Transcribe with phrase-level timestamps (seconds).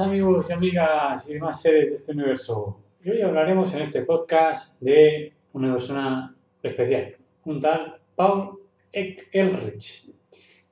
[0.00, 2.80] Amigos y amigas y demás seres de este universo.
[3.04, 7.14] Y hoy hablaremos en este podcast de una persona especial,
[7.44, 8.58] un tal Paul
[8.92, 10.10] Ehrlich.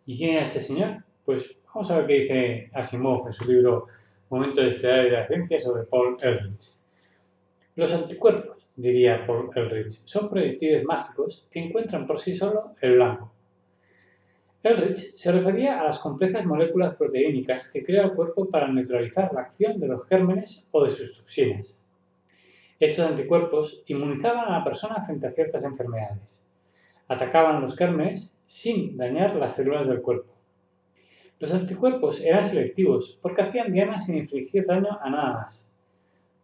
[0.07, 1.05] ¿Y quién es este señor?
[1.25, 3.87] Pues vamos a ver qué dice Asimov en su libro
[4.29, 6.81] Momento de Estelar de la Ciencia sobre Paul Ehrlich.
[7.77, 13.32] Los anticuerpos, diría Paul Ehrlich, son proyectiles mágicos que encuentran por sí solo el blanco
[14.65, 19.41] Ehrlich se refería a las complejas moléculas proteínicas que crea el cuerpo para neutralizar la
[19.41, 21.85] acción de los gérmenes o de sus toxinas.
[22.79, 26.49] Estos anticuerpos inmunizaban a la persona frente a ciertas enfermedades.
[27.09, 30.33] Atacaban los gérmenes sin dañar las células del cuerpo.
[31.41, 35.77] Los anticuerpos eran selectivos porque hacían diana sin infligir daño a nada más.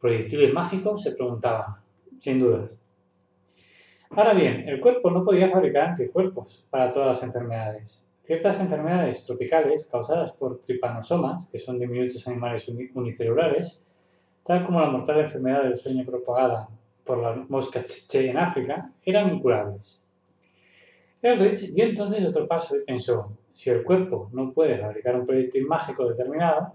[0.00, 1.04] ¿Proyectiles mágicos?
[1.04, 1.82] se preguntaba,
[2.18, 2.68] sin duda.
[4.10, 8.07] Ahora bien, el cuerpo no podía fabricar anticuerpos para todas las enfermedades.
[8.28, 13.82] Ciertas enfermedades tropicales causadas por tripanosomas, que son diminutos animales unicelulares,
[14.44, 16.68] tal como la mortal enfermedad del sueño propagada
[17.04, 20.04] por la mosca chiche en África, eran incurables.
[21.22, 25.66] Eldridge dio entonces otro paso y pensó, si el cuerpo no puede fabricar un proyectil
[25.66, 26.74] mágico determinado,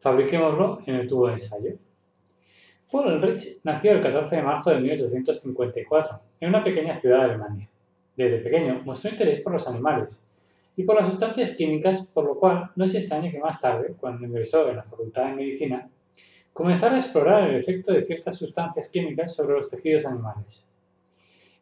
[0.00, 1.70] fabriquémoslo en el tubo de ensayo.
[2.90, 7.70] Paul Eldridge nació el 14 de marzo de 1854 en una pequeña ciudad de Alemania.
[8.14, 10.28] Desde pequeño mostró interés por los animales
[10.76, 14.26] y por las sustancias químicas, por lo cual no se extraña que más tarde, cuando
[14.26, 15.90] ingresó en la Facultad de Medicina,
[16.52, 20.68] comenzara a explorar el efecto de ciertas sustancias químicas sobre los tejidos animales.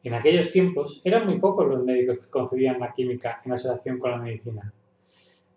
[0.03, 4.13] En aquellos tiempos eran muy pocos los médicos que concebían la química en asociación con
[4.13, 4.73] la medicina.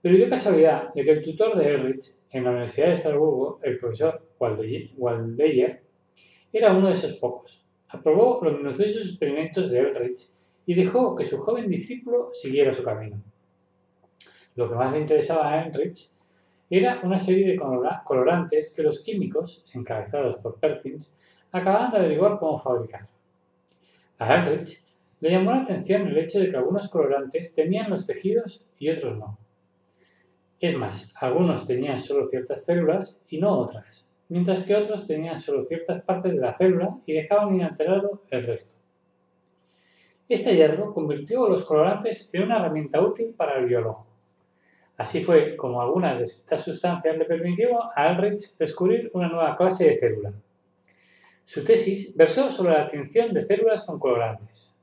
[0.01, 3.79] Pero dio casualidad de que el tutor de Ehrlich en la Universidad de Estrasburgo, el
[3.79, 5.81] profesor Waldeyer,
[6.51, 7.65] era uno de esos pocos.
[7.87, 10.23] Aprobó los minuciosos experimentos de Ehrlich
[10.65, 13.21] y dejó que su joven discípulo siguiera su camino.
[14.55, 16.09] Lo que más le interesaba a Heinrich
[16.69, 17.59] era una serie de
[18.05, 21.15] colorantes que los químicos, encabezados por Perkins,
[21.51, 23.07] acababan de averiguar cómo fabricar.
[24.19, 24.79] A Heinrich
[25.19, 29.17] le llamó la atención el hecho de que algunos colorantes tenían los tejidos y otros
[29.17, 29.37] no.
[30.59, 35.65] Es más, algunos tenían solo ciertas células y no otras, mientras que otros tenían solo
[35.65, 38.81] ciertas partes de la célula y dejaban inalterado el resto.
[40.29, 44.12] Este hallazgo convirtió a los colorantes en una herramienta útil para el biólogo.
[45.03, 49.83] Así fue como algunas de estas sustancias le permitieron a Ulrich descubrir una nueva clase
[49.83, 50.31] de célula.
[51.43, 54.73] Su tesis versó sobre la tinción de células con colorantes.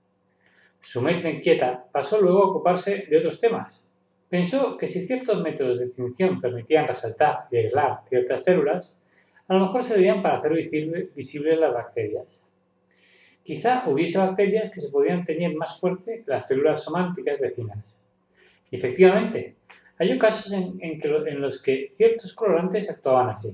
[0.83, 3.89] Su mente inquieta pasó luego a ocuparse de otros temas.
[4.29, 9.03] Pensó que si ciertos métodos de tinción permitían resaltar y aislar ciertas células,
[9.49, 10.53] a lo mejor servían para hacer
[11.17, 12.45] visibles las bacterias.
[13.43, 18.07] Quizá hubiese bacterias que se podían teñir más fuerte que las células sománticas vecinas.
[18.71, 19.57] Efectivamente,
[20.01, 23.53] hay casos en, los que ciertos colorantes actuaban así.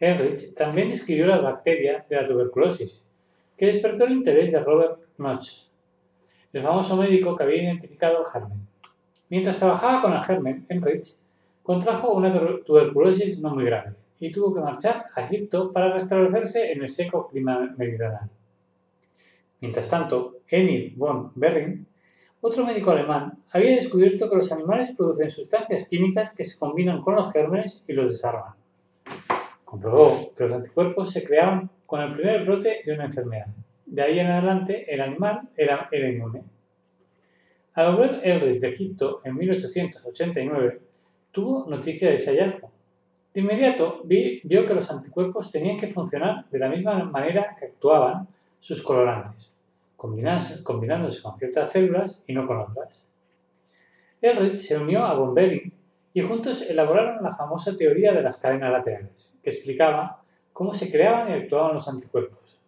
[0.00, 3.10] Ehrlich también describió la bacteria de la tuberculosis,
[3.56, 5.68] que despertó el interés de Robert Koch,
[6.50, 8.66] el famoso médico que había identificado el germen.
[9.28, 11.14] Mientras trabajaba con el germen, Ehrlich
[11.62, 12.32] contrajo una
[12.64, 17.28] tuberculosis no muy grave y tuvo que marchar a Egipto para restablecerse en el seco
[17.28, 18.30] clima meridional.
[19.60, 21.86] Mientras tanto, Emil von Behring
[22.46, 27.14] otro médico alemán había descubierto que los animales producen sustancias químicas que se combinan con
[27.14, 28.52] los gérmenes y los desarman.
[29.64, 33.46] Comprobó que los anticuerpos se creaban con el primer brote de una enfermedad.
[33.86, 36.42] De ahí en adelante, el animal era, inmune.
[37.72, 40.80] Al volver Eldridge de Egipto en 1889,
[41.32, 42.70] tuvo noticia de ese hallazgo.
[43.32, 48.28] De inmediato vio que los anticuerpos tenían que funcionar de la misma manera que actuaban
[48.60, 49.53] sus colorantes,
[50.62, 53.12] combinándose con ciertas células y no con otras.
[54.20, 55.34] Elrich se unió a von
[56.16, 60.22] y juntos elaboraron la famosa teoría de las cadenas laterales, que explicaba
[60.52, 62.62] cómo se creaban y actuaban los anticuerpos.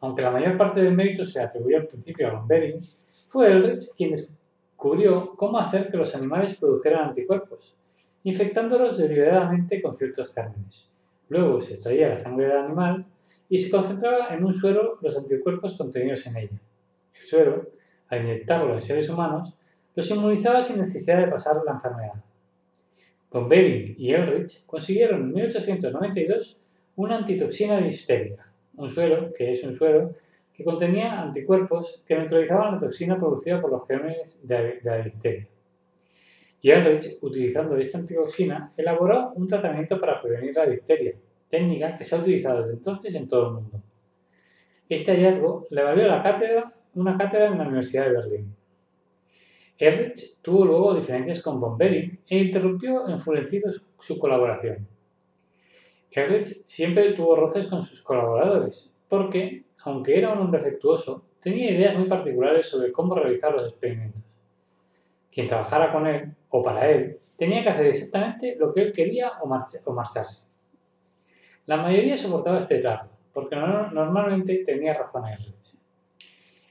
[0.00, 2.48] Aunque la mayor parte del mérito se atribuyó al principio a von
[3.28, 7.76] fue Elrich quien descubrió cómo hacer que los animales produjeran anticuerpos,
[8.24, 10.90] infectándolos deliberadamente con ciertos gérmenes.
[11.28, 13.04] Luego se extraía la sangre del animal
[13.48, 16.60] y se concentraba en un suero los anticuerpos contenidos en ella.
[17.20, 17.70] El suero,
[18.08, 19.54] al inyectarlo en seres humanos,
[19.94, 22.14] los inmunizaba sin necesidad de pasar la enfermedad.
[23.30, 26.56] Von y Elrich consiguieron en 1892
[26.96, 30.14] una antitoxina difterica, un suero que es un suero
[30.54, 35.46] que contenía anticuerpos que neutralizaban la toxina producida por los gérmenes de, la difteria.
[36.62, 41.14] Y Elrich, utilizando esta antitoxina, elaboró un tratamiento para prevenir la difteria,
[41.48, 43.82] técnica que se ha utilizado desde entonces en todo el mundo.
[44.88, 48.56] Este hallazgo le valió la cátedra, una cátedra en la Universidad de Berlín.
[49.78, 54.86] Erich tuvo luego diferencias con von e interrumpió enfurecido su colaboración.
[56.10, 61.96] Erich siempre tuvo roces con sus colaboradores, porque, aunque era un hombre afectuoso, tenía ideas
[61.98, 64.22] muy particulares sobre cómo realizar los experimentos.
[65.30, 69.32] Quien trabajara con él, o para él, tenía que hacer exactamente lo que él quería
[69.42, 70.46] o, marcharse.
[71.66, 75.78] La mayoría soportaba este trato, porque normalmente tenía razón Erich.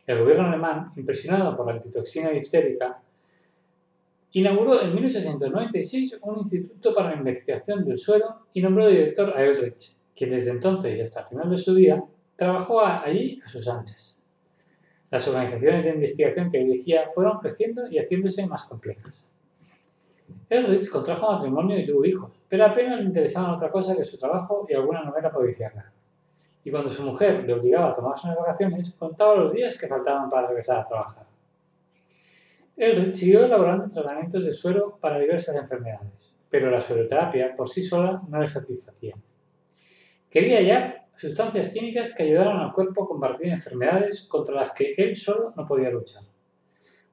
[0.07, 3.01] El gobierno alemán, impresionado por la antitoxina histérica,
[4.31, 9.97] inauguró en 1896 un instituto para la investigación del suelo y nombró director a Elrich,
[10.15, 12.03] quien desde entonces y hasta el final de su vida
[12.35, 14.21] trabajó allí a sus anchas.
[15.09, 19.29] Las organizaciones de investigación que dirigía fueron creciendo y haciéndose más complejas.
[20.49, 24.65] Elrich contrajo matrimonio y tuvo hijos, pero apenas le interesaban otra cosa que su trabajo
[24.69, 25.91] y alguna novela policíaca
[26.65, 30.31] y cuando su mujer le obligaba a tomarse unas vacaciones, contaba los días que faltaban
[30.31, 31.25] para regresar a trabajar.
[32.75, 38.19] Él siguió elaborando tratamientos de suero para diversas enfermedades, pero la sueroterapia por sí sola
[38.27, 39.15] no le satisfacía.
[40.29, 45.15] Quería hallar sustancias químicas que ayudaran al cuerpo a combatir enfermedades contra las que él
[45.15, 46.23] solo no podía luchar.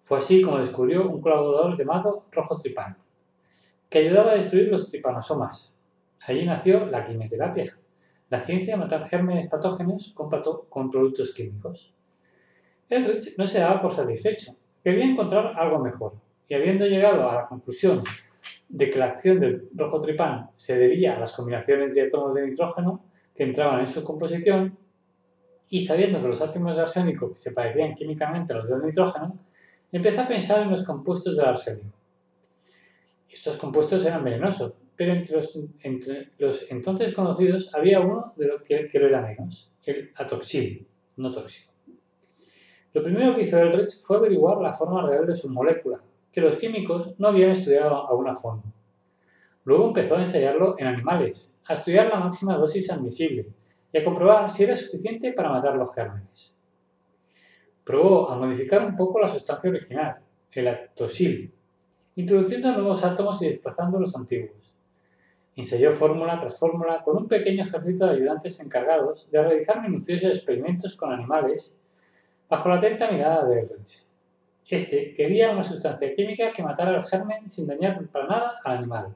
[0.04, 2.96] Fue así como descubrió un colaborador llamado rojo tripano,
[3.92, 5.78] que ayudaba a destruir los tripanosomas.
[6.26, 7.76] Allí nació la quimioterapia,
[8.30, 10.30] la ciencia de matar gérmenes patógenos con,
[10.70, 11.92] con productos químicos.
[12.88, 14.52] Elrich no se daba por satisfecho,
[14.82, 16.14] quería encontrar algo mejor,
[16.48, 18.02] y habiendo llegado a la conclusión
[18.70, 22.46] de que la acción del rojo tripán se debía a las combinaciones de átomos de
[22.46, 23.04] nitrógeno
[23.36, 24.78] que entraban en su composición,
[25.68, 29.38] y sabiendo que los átomos de arsénico se parecían químicamente a los del nitrógeno,
[29.92, 32.01] empezó a pensar en los compuestos del arsénico.
[33.32, 39.06] Estos compuestos eran venenosos, pero entre los, entonces conocidos había uno de lo que, lo
[39.06, 40.86] era menos, el atoxil,
[41.16, 41.72] no tóxico.
[42.92, 45.98] Lo primero que hizo Elrich fue averiguar la forma real de su molécula,
[46.30, 48.36] que los químicos no habían estudiado aún a.
[49.64, 53.46] Luego empezó a ensayarlo en animales, a estudiar la máxima dosis admisible
[53.92, 56.54] y a comprobar si era suficiente para matar los gérmenes.
[57.84, 60.16] Probó a modificar un poco la sustancia original,
[60.52, 61.52] el atoxil,
[62.16, 64.74] introduciendo nuevos átomos y desplazando los antiguos.
[65.56, 70.96] Ensayó fórmula tras fórmula con un pequeño ejército de ayudantes encargados de realizar minuciosos experimentos
[70.96, 71.80] con animales
[72.48, 74.06] bajo la atenta mirada de Elrich.
[74.68, 79.14] Este quería una sustancia química que matara al germen sin dañar para nada al animal.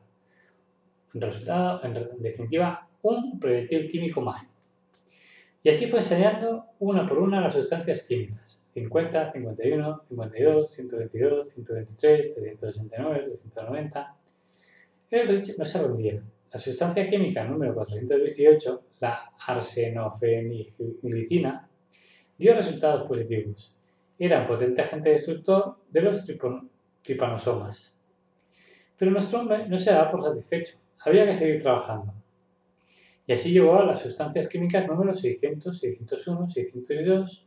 [1.14, 4.52] Resultado, en definitiva, un proyectil químico mágico.
[5.66, 8.64] Y así fue ensayando una por una las sustancias químicas.
[8.74, 14.16] 50, 51, 52, 122, 123, 389, 390
[15.10, 16.22] Elrich no se rendía.
[16.52, 21.68] La sustancia química número 418, la arsenofenilicina,
[22.38, 23.76] dio resultados positivos.
[24.20, 26.22] Era un potente agente destructor de los
[27.02, 27.98] tripanosomas.
[28.96, 30.76] Pero nuestro hombre no se daba por satisfecho.
[31.00, 32.14] Había que seguir trabajando.
[33.26, 37.44] Y así llegó a las sustancias químicas número 600, 601, 602.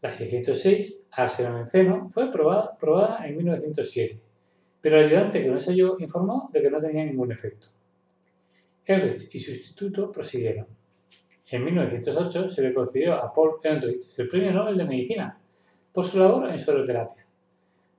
[0.00, 4.20] La 606, arsenobenceno, fue probada, probada en 1907
[4.82, 7.68] pero el ayudante que no yo informó de que no tenía ningún efecto.
[8.84, 10.66] Ehrlich y su instituto prosiguieron.
[11.48, 15.38] En 1908 se le concedió a Paul Ehrlich el Premio Nobel de Medicina
[15.92, 17.24] por su labor en sueroterapia.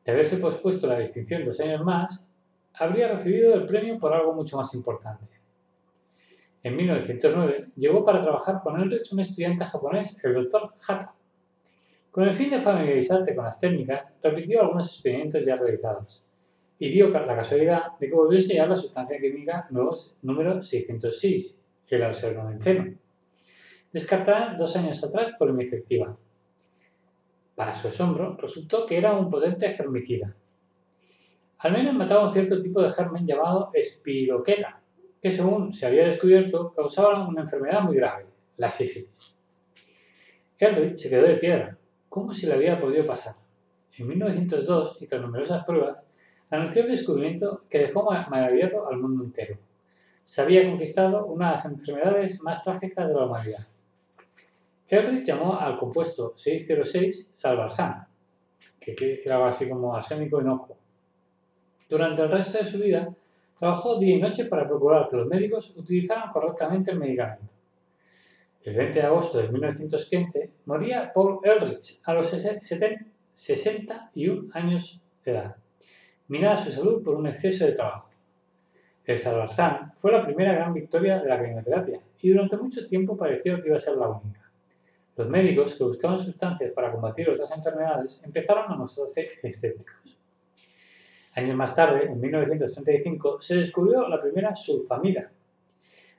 [0.04, 2.30] De haberse pospuesto la distinción dos años más,
[2.74, 5.33] habría recibido el premio por algo mucho más importante.
[6.64, 10.74] En 1909 llegó para trabajar con Ehrlich un estudiante japonés, el Dr.
[10.88, 11.14] Hatta.
[12.10, 16.24] Con el fin de familiarizarte con las técnicas, repitió algunos experimentos ya realizados
[16.80, 19.68] y dio la casualidad de que volvió a la sustancia química
[20.22, 22.94] número 606, el arsenobenzeno,
[23.92, 26.18] descartada dos años atrás por inefectiva.
[27.56, 30.36] Para su asombro, resultó que era un potente germicida.
[31.60, 34.82] Al menos mataba un cierto tipo de germen llamado espiroqueta,
[35.24, 38.26] que según se había descubierto causaba una enfermedad muy grave,
[38.58, 39.34] la sífilis.
[40.60, 41.78] Eldridge se quedó de piedra.
[42.10, 43.36] ¿Cómo se le había podido pasar?
[43.98, 46.00] En 1902, y tras numerosas pruebas,
[46.50, 49.58] anunció el descubrimiento que dejó maravillado al mundo entero.
[50.26, 53.66] Se había conquistado una de las enfermedades más trágicas de la humanidad.
[54.90, 58.08] Eldridge llamó al compuesto 606 salvarsan,
[58.78, 60.78] que decir algo así como arsénico inocuo.
[61.88, 63.16] Durante el resto de su vida,
[63.58, 67.52] trabajó día y noche para procurar que los médicos utilizaran correctamente el medicamento.
[68.64, 75.58] El 20 de agosto de 1915 moría Paul Eldridge a los 61 años de edad,
[76.28, 78.10] minada su salud por un exceso de trabajo.
[79.06, 83.62] El Salvarsan fue la primera gran victoria de la quimioterapia y durante mucho tiempo pareció
[83.62, 84.50] que iba a ser la única.
[85.18, 90.18] Los médicos que buscaban sustancias para combatir otras enfermedades empezaron a mostrarse escépticos.
[91.36, 95.32] Años más tarde, en 1935, se descubrió la primera sulfamida.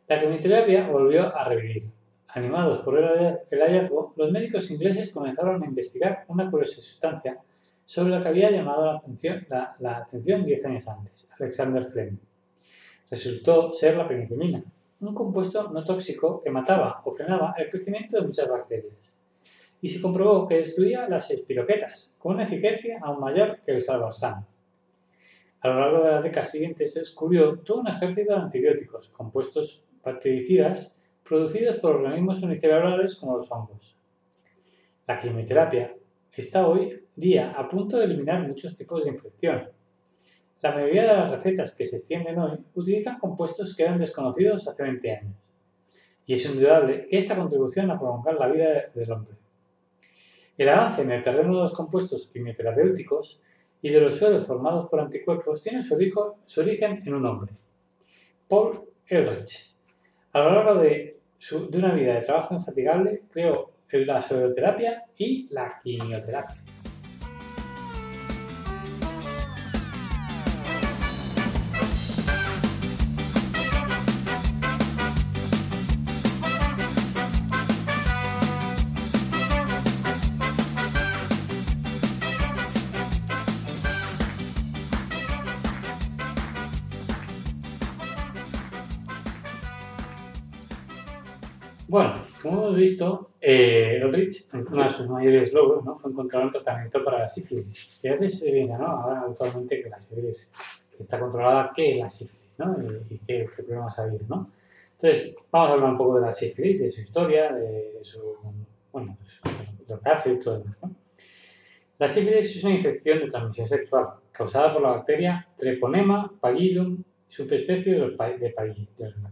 [0.08, 1.84] La quimioterapia volvió a revivir.
[2.28, 7.38] Animados por el hallazgo, los médicos ingleses comenzaron a investigar una curiosa sustancia
[7.86, 12.18] sobre la que había llamado la atención, la, la atención 10 años antes, Alexander Fleming.
[13.08, 14.64] Resultó ser la penicilina,
[15.00, 19.14] un compuesto no tóxico que mataba o frenaba el crecimiento de muchas bacterias.
[19.80, 24.44] Y se comprobó que destruía las espiroquetas, con una eficacia aún mayor que el salvarsan.
[25.64, 29.82] A lo largo de las décadas siguientes se descubrió todo un ejército de antibióticos, compuestos
[30.04, 33.96] bactericidas producidos por organismos unicelulares como los hongos.
[35.06, 35.96] La quimioterapia
[36.34, 39.70] está hoy día a punto de eliminar muchos tipos de infección.
[40.60, 44.82] La mayoría de las recetas que se extienden hoy utilizan compuestos que eran desconocidos hace
[44.82, 45.36] 20 años.
[46.26, 49.38] Y es indudable que esta contribución a prolongar la vida del hombre.
[50.58, 53.42] El avance en el terreno de los compuestos quimioterapéuticos
[53.84, 55.92] y de los suelos formados por anticuerpos tiene su,
[56.56, 57.52] origen en un hombre,
[58.48, 59.76] Paul Ehrlich.
[60.32, 61.20] A lo largo de,
[61.68, 66.56] de una vida de trabajo infatigable, creó la sueroterapia y la quimioterapia.
[92.94, 95.98] Visto, eh, uno de sus mayores logros, ¿no?
[95.98, 98.00] fue encontrar un tratamiento para la sífilis.
[98.04, 98.86] Y a veces ¿no?
[98.86, 100.52] Ahora actualmente que la sífilis
[100.98, 102.58] está controlada, ¿qué es la sífilis?
[102.58, 102.76] ¿no?
[103.10, 104.50] Y, qué, problemas ha habido, ¿no?
[104.92, 108.20] Entonces, vamos a hablar un poco de la sífilis, de su historia, de su,
[108.92, 109.16] bueno,
[109.88, 110.76] lo que hace y todo demás.
[111.98, 117.92] La sífilis es una infección de transmisión sexual causada por la bacteria Treponema pallidum, subespecie
[117.92, 118.54] de, los, de,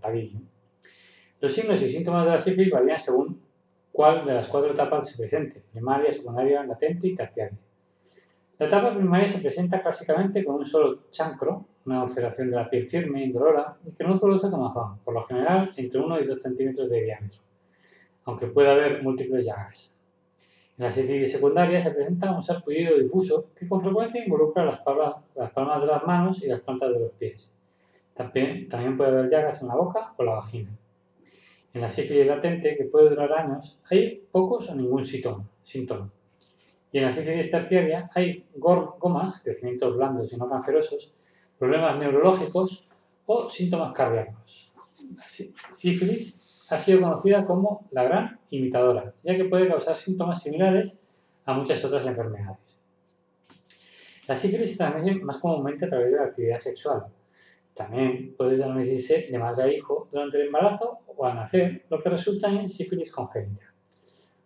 [0.00, 0.42] pallidum.
[1.40, 3.40] Los signos y síntomas de la sífilis varían según
[3.92, 7.58] cuál de las cuatro etapas se presente, primaria, secundaria, latente y terciaria.
[8.58, 12.88] La etapa primaria se presenta clásicamente con un solo chancro, una ulceración de la piel
[12.88, 16.90] firme indolora y que no produce comezón, por lo general entre 1 y 2 centímetros
[16.90, 17.40] de diámetro,
[18.24, 19.98] aunque puede haber múltiples llagas.
[20.78, 25.16] En la sífilis secundaria se presenta un sarpullido difuso que con frecuencia involucra las palmas,
[25.34, 27.52] de las manos y las plantas de los pies.
[28.14, 30.70] También puede haber llagas en la boca o la vagina.
[31.74, 36.10] En la sífilis latente, que puede durar años, hay pocos o ningún síntoma.
[36.92, 41.14] Y en la sífilis terciaria hay gomas, crecimientos blandos y no cancerosos,
[41.58, 42.90] problemas neurológicos
[43.24, 44.74] o síntomas cardíacos.
[45.16, 45.24] La
[45.74, 51.02] sífilis ha sido conocida como la gran imitadora, ya que puede causar síntomas similares
[51.44, 52.82] a muchas otras enfermedades.
[54.26, 57.06] La sífilis se transmite más comúnmente a través de la actividad sexual,
[57.74, 62.10] también puede transmitirse de madre a hijo durante el embarazo o al nacer, lo que
[62.10, 63.72] resulta en sífilis congénita.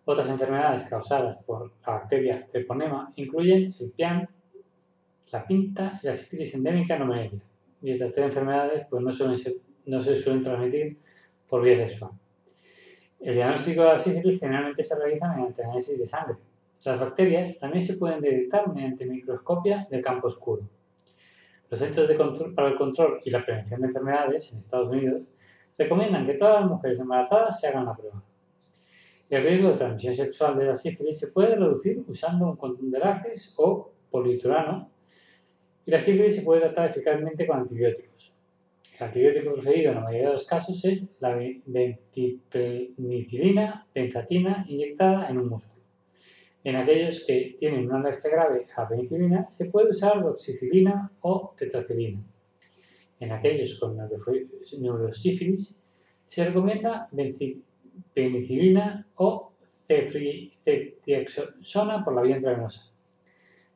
[0.05, 4.29] Otras enfermedades causadas por la bacteria treponema incluyen el pian,
[5.31, 7.41] la pinta y la sífilis endémica nomelia.
[7.81, 10.97] Y estas tres enfermedades pues, no, se suelen transmitir
[11.49, 12.11] por vía sexual.
[13.19, 16.37] El diagnóstico de la sífilis generalmente se realiza mediante análisis de sangre.
[16.85, 20.69] Las bacterias también se pueden detectar mediante microscopia de campo oscuro.
[21.69, 25.23] Los Centros de control, para el Control y la Prevención de Enfermedades en Estados Unidos
[25.77, 28.23] recomiendan que todas las mujeres embarazadas se hagan la prueba.
[29.29, 32.99] El riesgo de transmisión sexual de la sífilis se puede reducir usando un condón de
[32.99, 34.89] látex o poliuretano
[35.85, 38.37] Y la sífilis se puede tratar eficazmente con antibióticos.
[38.97, 45.39] El antibiótico preferido en la mayoría de los casos es la benzipenicidina, benzatina inyectada en
[45.39, 45.76] un músculo.
[46.67, 52.21] En aquellos que tienen una alergia grave a penicilina, se puede usar doxicilina o tetracilina.
[53.21, 53.97] En aquellos con
[54.77, 55.81] neurosífilis,
[56.25, 57.09] se recomienda
[58.13, 59.53] penicilina o
[59.87, 62.91] ceftriaxona por la vía intravenosa.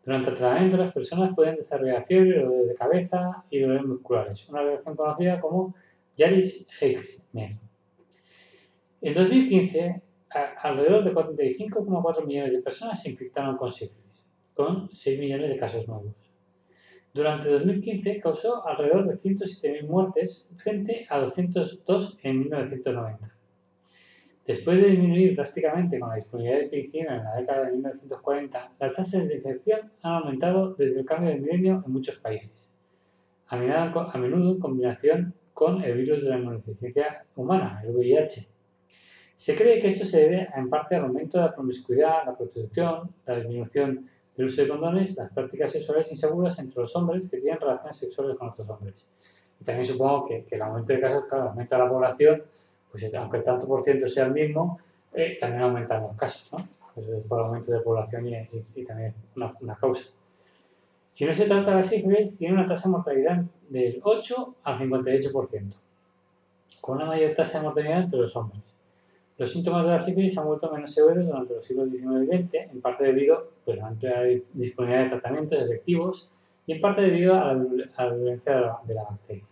[0.04, 4.64] Durante el tratamiento, las personas pueden desarrollar fiebre, dolores de cabeza y dolores musculares, una
[4.64, 5.74] reacción conocida como
[6.18, 7.58] Yaris-Heimer.
[9.00, 15.50] En 2015, alrededor de 45,4 millones de personas se infectaron con sífilis, con 6 millones
[15.50, 16.16] de casos nuevos.
[17.14, 23.36] Durante 2015 causó alrededor de 107.000 muertes frente a 202 en 1990.
[24.48, 28.96] Después de disminuir drásticamente con la disponibilidad de penicilina en la década de 1940, las
[28.96, 32.78] tasas de infección han aumentado desde el cambio de milenio en muchos países,
[33.48, 38.48] a menudo en combinación con el virus de la inmunodeficiencia humana, el VIH.
[39.42, 43.10] Se cree que esto se debe en parte al aumento de la promiscuidad, la prostitución,
[43.26, 44.08] la disminución
[44.38, 48.38] del uso de condones, las prácticas sexuales inseguras entre los hombres que tienen relaciones sexuales
[48.38, 49.10] con otros hombres.
[49.60, 52.44] Y también supongo que, que el aumento de casos, claro, aumenta la población
[52.92, 54.78] pues aunque el tanto por ciento sea el mismo,
[55.12, 56.60] eh, también aumentan los casos, ¿no?
[56.94, 60.06] Pues es por aumento de población y, también una, una, causa.
[61.12, 65.74] Si no se trata la sífilis, tiene una tasa de mortalidad del 8 al 58%,
[66.80, 68.78] con una mayor tasa de mortalidad entre los hombres.
[69.38, 72.54] Los síntomas de la sífilis han vuelto menos severos durante los siglos XIX y XX,
[72.72, 74.24] en parte debido pues, a la
[74.54, 76.30] disponibilidad de tratamientos efectivos
[76.68, 79.44] y en parte debido a la, violencia de la, de la bacteria.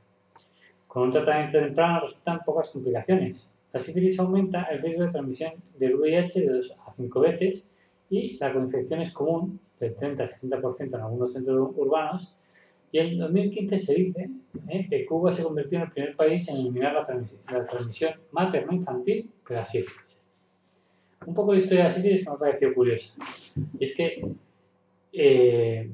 [0.88, 3.54] Con un tratamiento temprano resultan pocas complicaciones.
[3.72, 7.72] La sífilis aumenta el riesgo de transmisión del VIH de 2 a 5 veces
[8.10, 12.36] y la coinfección es común, del 30 a 60% en algunos centros urbanos.
[12.92, 14.30] Y en 2015 se dice
[14.68, 19.56] eh, que Cuba se convirtió en el primer país en eliminar la, transmisión, materno-infantil de
[19.56, 20.28] la sífilis.
[21.26, 23.14] Un poco de historia de la sífilis que me ha parecido curiosa.
[23.80, 24.26] Y es que
[25.14, 25.90] eh,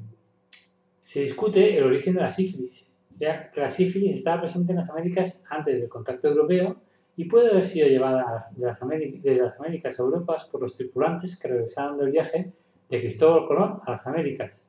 [1.02, 4.90] se discute el origen de la sífilis ya que la sífilis estaba presente en las
[4.90, 6.76] Américas antes del contacto europeo
[7.16, 10.76] y puede haber sido llevada de las Américas, desde las Américas a Europa por los
[10.76, 12.52] tripulantes que regresaron del viaje
[12.90, 14.68] de Cristóbal Colón a las Américas.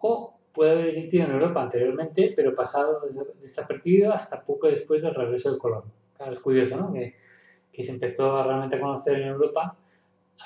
[0.00, 3.00] O puede haber existido en Europa anteriormente, pero pasado
[3.40, 5.84] desapercibido hasta poco después del regreso de Colón.
[6.30, 6.92] es curioso, ¿no?
[6.92, 7.14] Que,
[7.72, 9.76] que, se empezó a realmente a conocer en Europa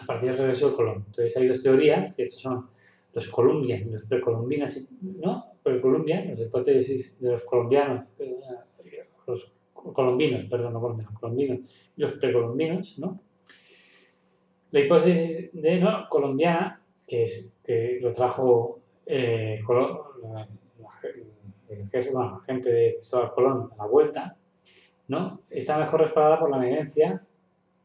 [0.01, 1.05] a partir del regreso de Colón.
[1.07, 2.69] Entonces hay dos teorías, que estos son
[3.15, 5.47] los colombianos, los precolombinos, ¿no?
[5.63, 8.05] Precolombianos, los hipótesis de los colombianos,
[9.27, 9.53] los
[9.93, 11.61] colombinos, perdón, no colombianos, colombinos
[11.97, 13.21] y los precolombinos, ¿no?
[14.71, 19.61] La hipótesis de no colombiana, que es que lo trajo eh,
[22.13, 24.37] la, gente de Cristóbal Colón a la vuelta,
[25.09, 25.41] ¿no?
[25.51, 27.23] Está mejor respaldada por la evidencia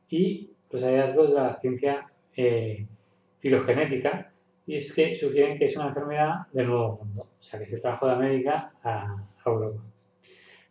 [0.10, 2.86] y los hallazgos de la ciencia eh,
[3.40, 4.32] filogenética
[4.66, 7.80] y es que sugieren que es una enfermedad del Nuevo Mundo, o sea que se
[7.80, 9.82] trajo de América a, Europa.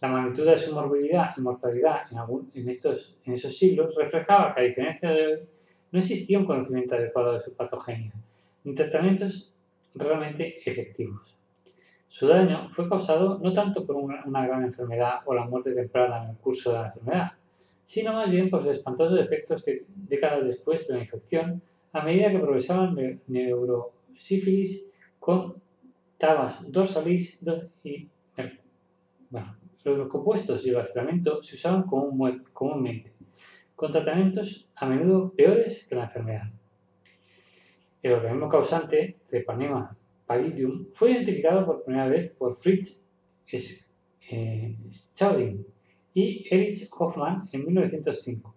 [0.00, 2.18] La magnitud de su morbilidad y mortalidad en,
[2.54, 5.40] en, estos, en esos siglos reflejaba que, a diferencia de hoy,
[5.92, 8.12] no existía un conocimiento adecuado de su patogenia,
[8.64, 9.52] ni tratamientos
[9.94, 11.36] realmente efectivos.
[12.08, 16.30] Su daño fue causado no tanto por una, gran enfermedad o la muerte temprana en
[16.30, 17.32] el curso de la enfermedad,
[17.86, 22.30] sino más bien por los espantosos efectos que décadas después de la infección, a medida
[22.30, 25.54] que progresaban neurosífilis con
[26.18, 27.42] tabas dorsalis
[27.82, 28.08] y
[29.30, 33.12] bueno, los compuestos y el tratamiento se usaban comúnmente,
[33.74, 36.50] con tratamientos a menudo peores que la enfermedad.
[38.02, 43.08] El organismo causante, Treponema pallidum, fue identificado por primera vez por Fritz
[43.52, 45.66] eh, Schauding
[46.14, 48.54] y Erich Hoffmann en 1905.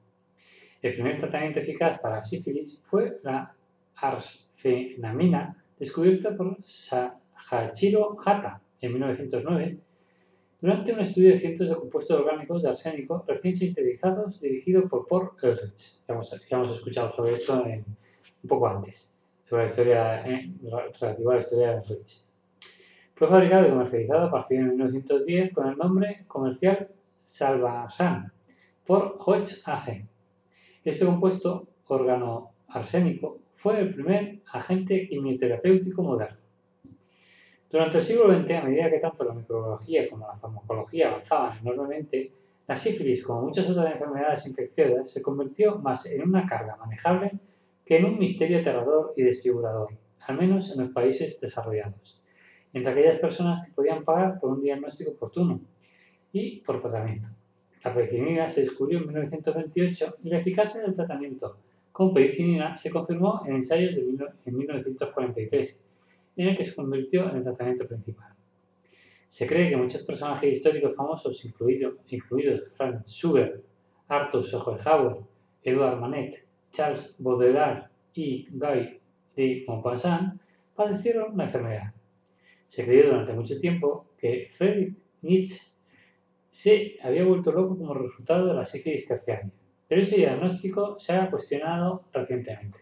[0.82, 3.56] El primer tratamiento eficaz para sífilis fue la
[3.96, 6.58] arsfenamina, descubierta por
[7.50, 9.78] Hachiro Hata en 1909
[10.64, 15.32] durante un estudio de cientos de compuestos orgánicos de arsénico recién sintetizados dirigido por Paul
[15.42, 16.00] Ehrlich.
[16.08, 17.84] Ya hemos, escuchado sobre esto un
[18.48, 20.54] poco antes, sobre la historia eh,
[21.02, 22.22] relativa a la historia de Ehrlich.
[23.14, 26.88] Fue fabricado y comercializado a partir de 1910 con el nombre comercial
[27.22, 28.32] Salvarsan
[28.86, 30.06] por Hoech AG.
[30.86, 36.43] Este compuesto órgano arsénico fue el primer agente quimioterapéutico moderno.
[37.74, 42.32] Durante el siglo XX, a medida que tanto la microbiología como la farmacología avanzaban enormemente,
[42.68, 47.32] la sífilis, como muchas otras enfermedades infecciosas, se convirtió más en una carga manejable
[47.84, 49.88] que en un misterio aterrador y desfigurador,
[50.20, 52.22] al menos en los países desarrollados,
[52.74, 55.60] entre aquellas personas que podían pagar por un diagnóstico oportuno
[56.32, 57.30] y por tratamiento.
[57.84, 61.58] La penicilina se descubrió en 1928 y la eficacia del tratamiento
[61.92, 64.02] con penicilina se confirmó en ensayos de
[64.46, 65.88] en 1943
[66.36, 68.34] en el que se convirtió en el tratamiento principal.
[69.30, 73.64] Se cree que muchos personajes históricos famosos, incluidos Frank Schubert,
[74.08, 75.18] Arthur Schopenhauer,
[75.64, 79.00] Edouard Manet, Charles Baudelaire y Guy
[79.36, 80.40] de Maupassant,
[80.76, 81.94] padecieron la enfermedad.
[82.68, 85.74] Se creyó durante mucho tiempo que Friedrich Nietzsche
[86.52, 89.52] se había vuelto loco como resultado de la sífilis terciaria,
[89.88, 92.80] pero ese diagnóstico se ha cuestionado recientemente.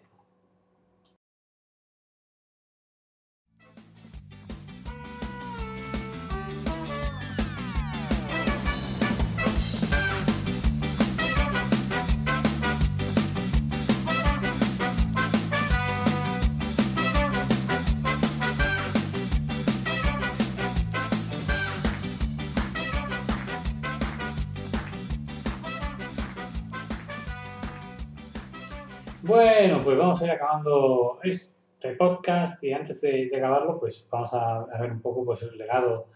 [29.24, 34.66] Bueno, pues vamos a ir acabando este podcast y antes de, acabarlo, pues vamos a,
[34.80, 36.08] ver un poco pues, el legado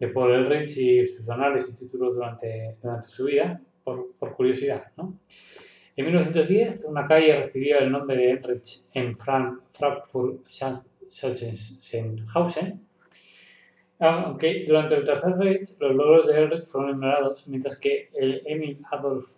[0.00, 4.86] de Paul Elrich y sus análisis y títulos durante, durante su vida, por, por curiosidad.
[4.96, 5.14] ¿no?
[5.94, 10.44] En 1910, una calle recibió el nombre de Elrich en Frankfurt
[11.12, 12.84] Sachsenhausen,
[14.00, 18.82] aunque durante el Tercer Reich los logros de Elrich fueron ignorados, mientras que el Emil
[18.90, 19.28] Adolf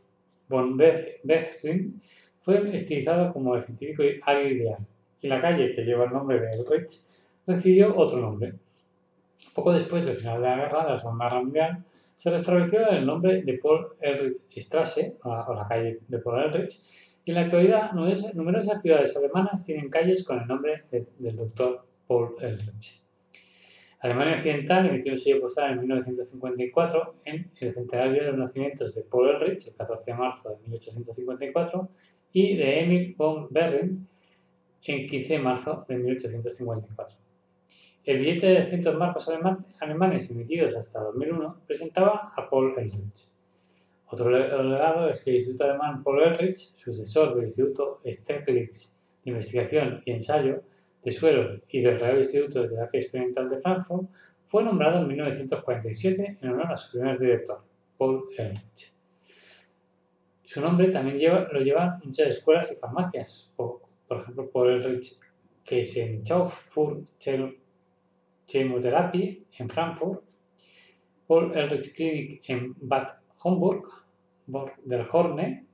[0.48, 2.00] von Bethlen
[2.44, 4.78] fue estilizado como el científico ario ideal,
[5.20, 7.04] y la calle que lleva el nombre de Elrich
[7.46, 8.54] recibió otro nombre.
[9.54, 11.84] Poco después del final de la guerra, de la Segunda Mundial,
[12.16, 16.80] se restableció el nombre de Paul Ehrlich Strasse, o la calle de Paul Ehrlich,
[17.24, 22.34] y en la actualidad numerosas ciudades alemanas tienen calles con el nombre del doctor Paul
[22.40, 23.02] Ehrlich.
[24.00, 29.02] Alemania Occidental emitió un sello postal en 1954 en el centenario de los nacimientos de
[29.02, 31.88] Paul Ehrlich, el 14 de marzo de 1854,
[32.32, 34.06] y de Emil von Berren
[34.84, 37.16] en 15 de marzo de 1854.
[38.04, 39.30] El billete de 200 marcos
[39.80, 43.30] alemanes emitidos hasta 2001 presentaba a Paul Ehrlich.
[44.08, 50.02] Otro legado es que el Instituto Alemán Paul Ehrlich, sucesor del Instituto Steglitz de Investigación
[50.04, 50.62] y Ensayo
[51.04, 54.08] de Suelo y del Real Instituto de Terapia Experimental de Frankfurt,
[54.48, 57.62] fue nombrado en 1947 en honor a su primer director,
[57.96, 59.01] Paul Ehrlich.
[60.52, 65.00] Su nombre también lleva, lo llevan muchas escuelas y farmacias, por, ejemplo, por el
[65.70, 67.04] en Chaufur
[68.46, 70.22] Chemotherapie en Frankfurt,
[71.26, 73.88] Paul Ehrlich Clinic en Bad Homburg,
[74.84, 75.64] der Horne,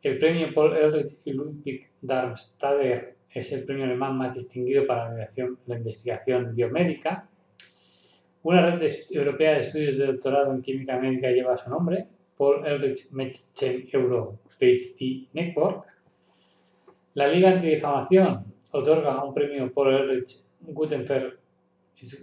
[0.00, 5.14] el premio Paul Ehrlich y Ludwig Darmstader es el premio alemán más distinguido para
[5.66, 7.28] la investigación biomédica.
[8.44, 13.12] Una red europea de estudios de doctorado en química médica lleva su nombre, Paul Ehrlich
[13.12, 15.86] Medicine Euro PhD Network.
[17.14, 21.38] La Liga Antidifamación otorga un premio Paul Ehrlich Gutenberg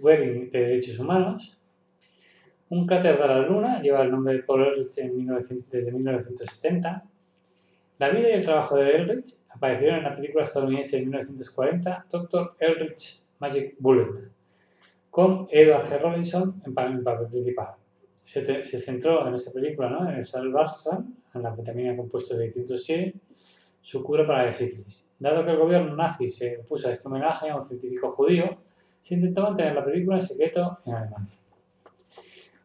[0.02, 1.56] Webbing de Derechos Humanos.
[2.70, 4.94] Un cráter de la Luna lleva el nombre de Paul Ehrlich
[5.70, 7.04] desde 1970.
[7.98, 12.56] La vida y el trabajo de Ehrlich aparecieron en la película estadounidense de 1940 Dr.
[12.58, 14.30] Ehrlich Magic Bullet,
[15.10, 15.98] con Edward G.
[16.00, 17.83] Robinson en papel principal.
[18.24, 20.08] Se, centró en esta película ¿no?
[20.08, 20.26] en el
[21.34, 23.14] en la vitamina compuesta de 607,
[23.82, 25.14] su cura para la sífilis.
[25.18, 28.56] Dado que el gobierno nazi se opuso a este homenaje a un científico judío,
[29.00, 31.34] se intentó mantener la película en secreto en Alemania.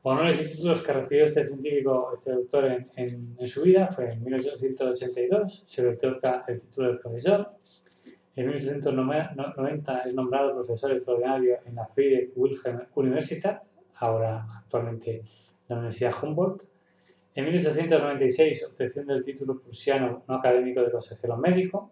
[0.01, 2.87] Honores y títulos que recibió este científico, este doctor en,
[3.37, 7.49] en, su vida fue en 1882, se le otorga el título de profesor.
[8.37, 13.57] En 1890 es nombrado profesor extraordinario en la Friedrich Wilhelm Universität,
[13.95, 15.23] ahora actualmente
[15.69, 16.63] la Universidad Humboldt.
[17.35, 21.91] En 1896 obtención del título prusiano no académico de consejero médico.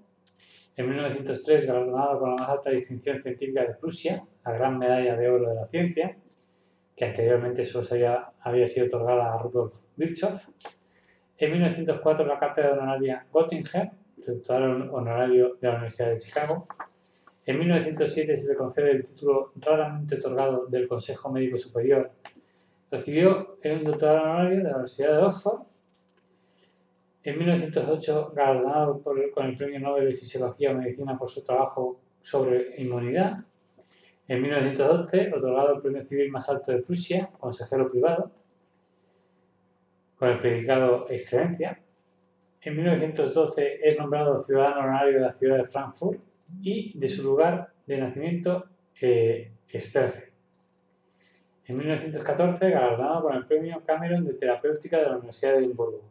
[0.76, 5.30] En 1903 galardonado con la más alta distinción científica de Prusia, la Gran Medalla de
[5.30, 6.18] Oro de la Ciencia,
[6.96, 10.40] que anteriormente solo había, había sido otorgada a Rudolf Virchow.
[11.38, 16.68] En 1904 la cátedra honoraria Göttingen, doctorado honorario de la Universidad de Chicago.
[17.46, 22.12] En 1907 se le concede el título raramente otorgado del Consejo Médico Superior
[22.90, 25.62] Recibió el doctorado honorario de la Universidad de Oxford.
[27.24, 32.82] En 1908, galardonado con el Premio Nobel de Fisiología o Medicina por su trabajo sobre
[32.82, 33.44] inmunidad.
[34.30, 38.32] En 1912, otorgado el Premio Civil más alto de Prusia, consejero privado,
[40.18, 41.80] con el predicado Excelencia.
[42.62, 46.20] En 1912 es nombrado ciudadano honorario de la ciudad de Frankfurt
[46.62, 48.66] y de su lugar de nacimiento,
[49.02, 49.52] eh,
[51.68, 56.02] en 1914 galardonado con el Premio Cameron de Terapéutica de la Universidad de Edimburgo.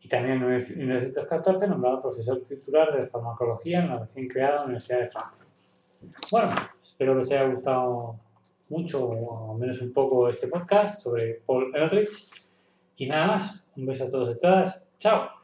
[0.00, 5.10] Y también en 1914 nombrado profesor titular de farmacología en la recién creada Universidad de
[5.10, 5.48] Frankfurt.
[6.30, 8.16] Bueno, espero que os haya gustado
[8.68, 12.30] mucho o al menos un poco este podcast sobre Paul Ehrlich.
[12.96, 14.92] Y nada más, un beso a todos y todas.
[14.98, 15.37] ¡Chao!